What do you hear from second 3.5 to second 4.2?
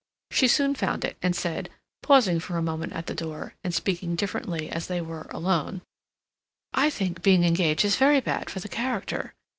and speaking